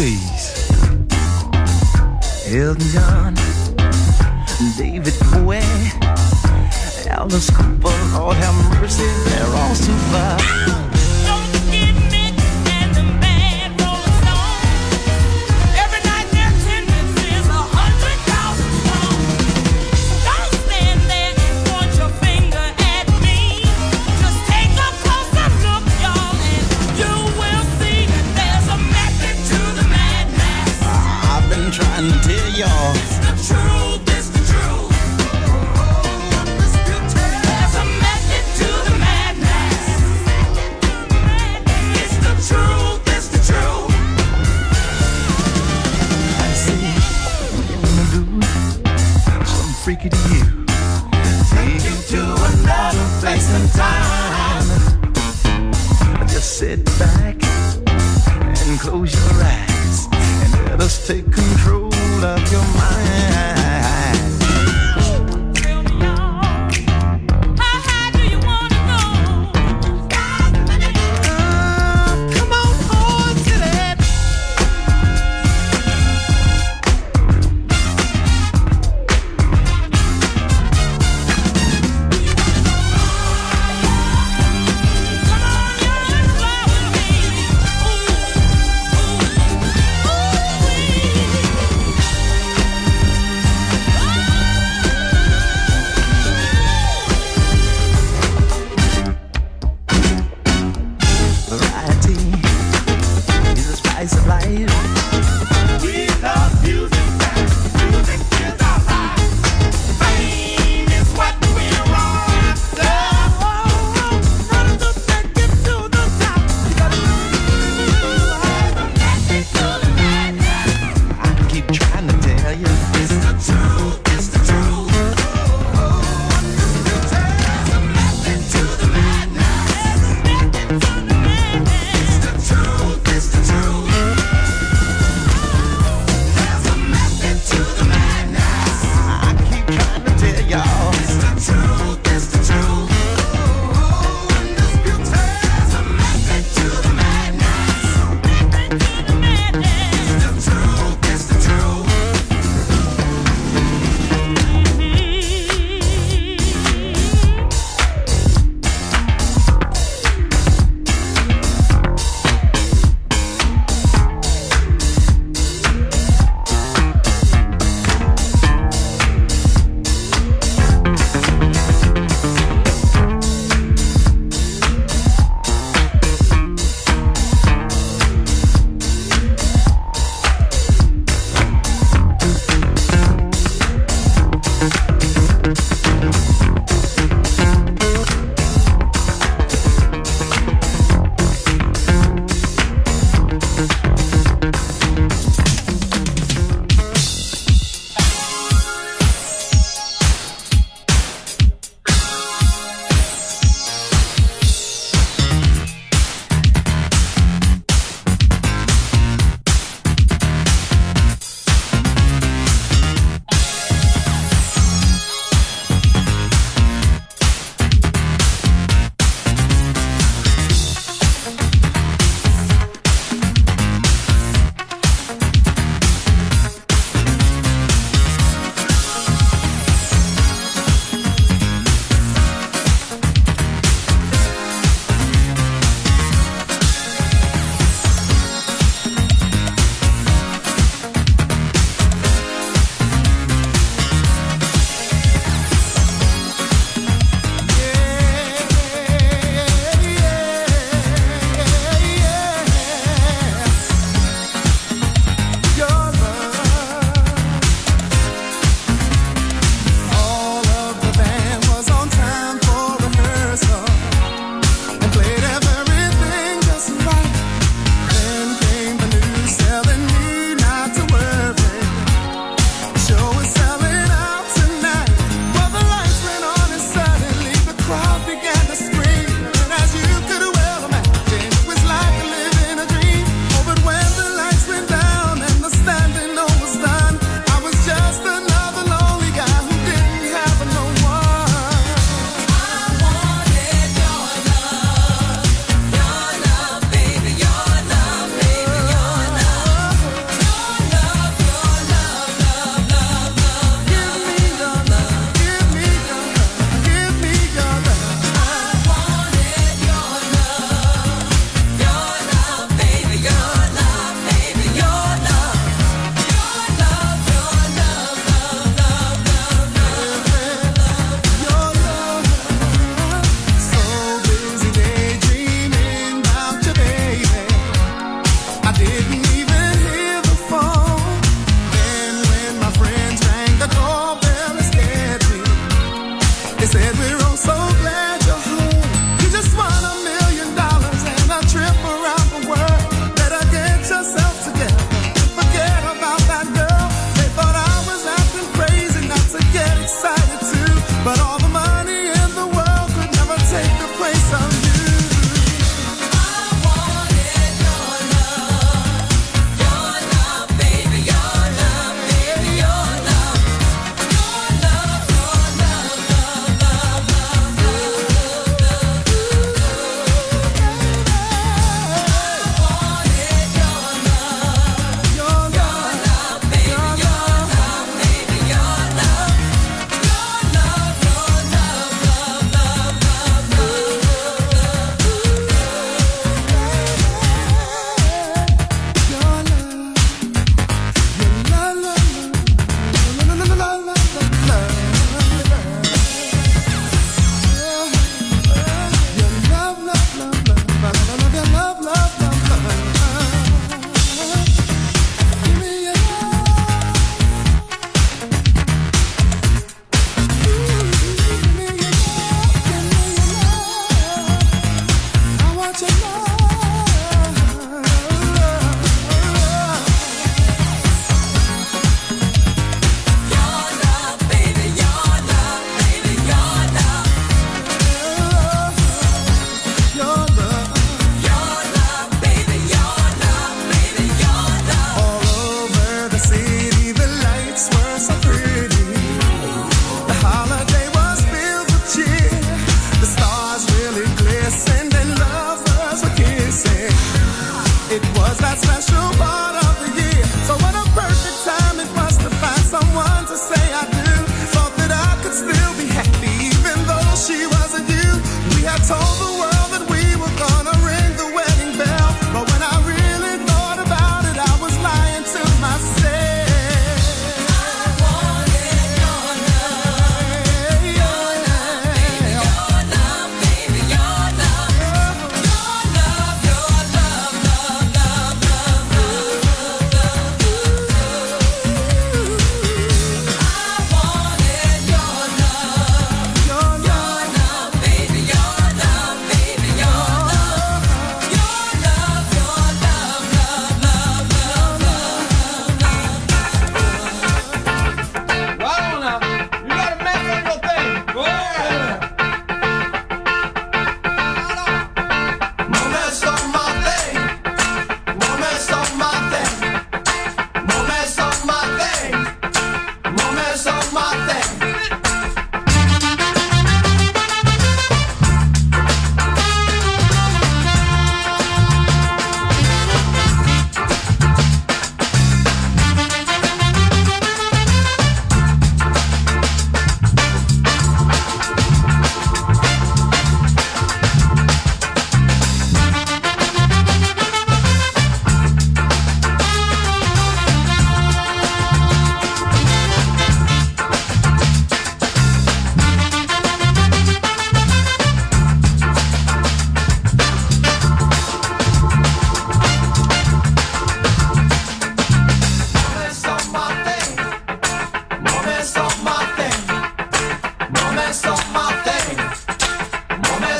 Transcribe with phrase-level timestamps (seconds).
[0.00, 0.70] Bass.
[2.46, 3.34] Elton John,
[4.78, 5.60] David Bowie,
[7.06, 10.89] Alice Cooper, Lord have mercy, they're all too far.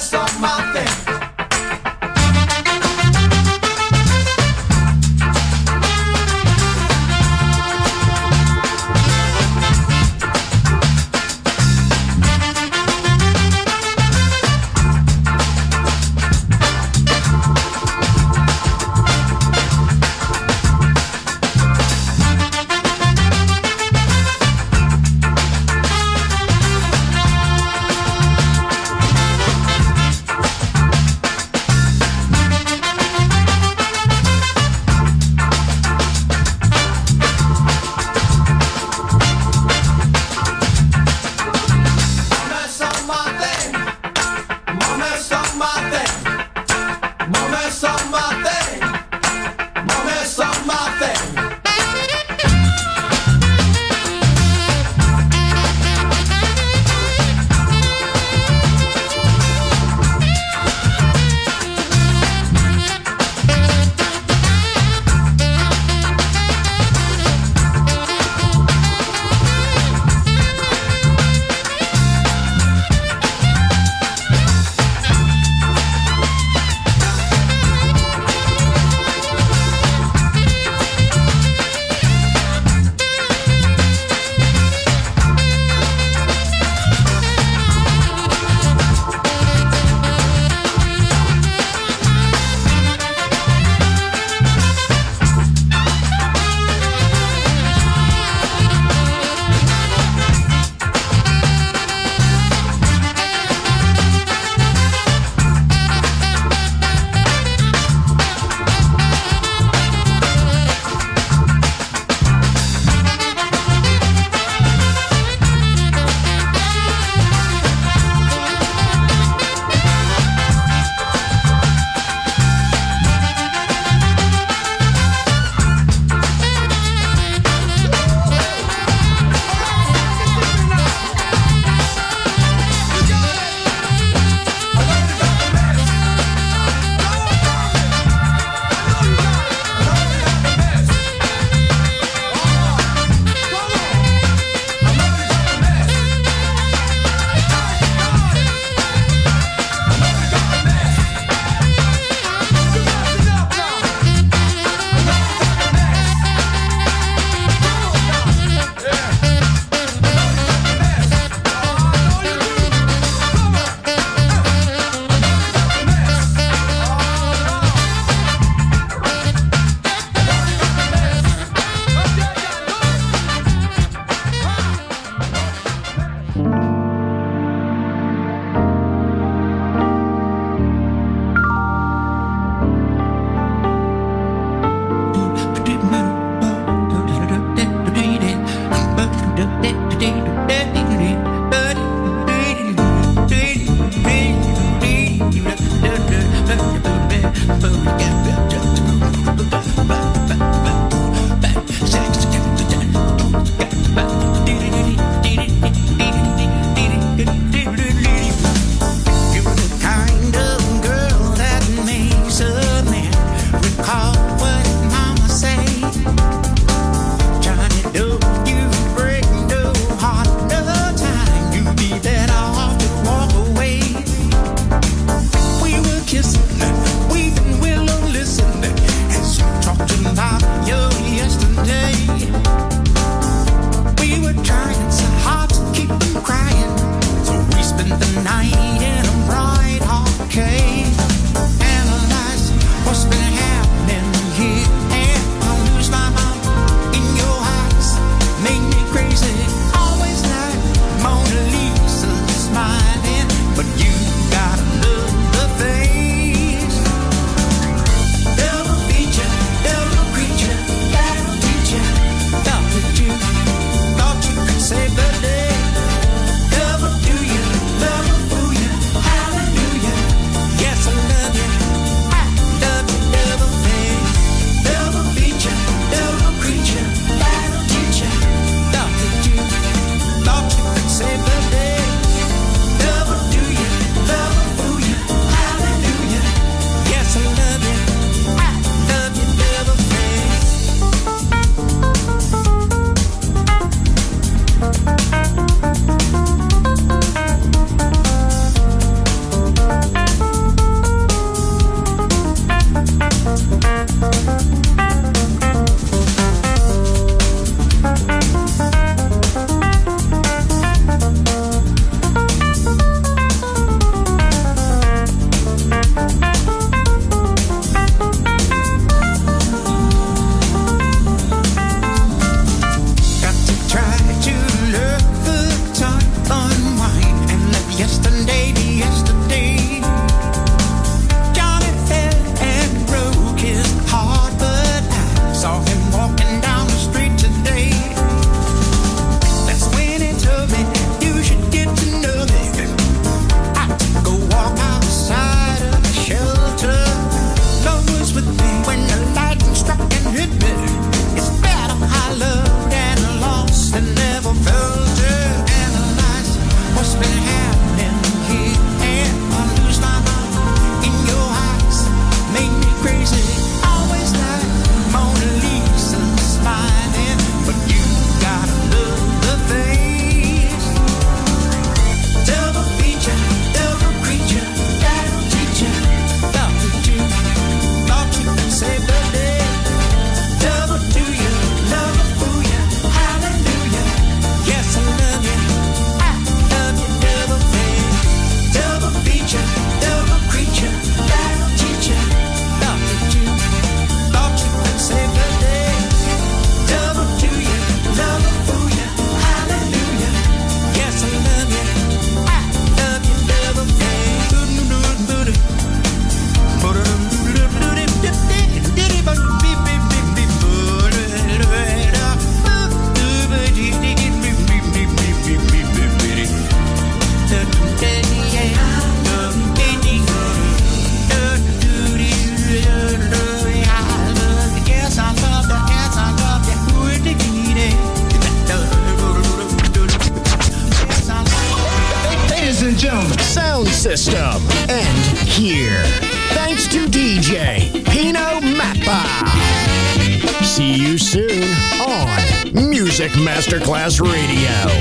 [0.01, 1.00] rest of my thing.